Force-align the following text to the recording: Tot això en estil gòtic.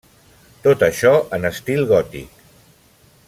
Tot 0.67 0.85
això 0.87 1.11
en 1.39 1.45
estil 1.51 1.85
gòtic. 1.93 2.43